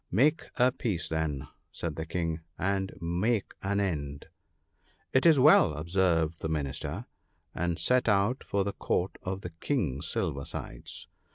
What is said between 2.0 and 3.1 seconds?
King,• and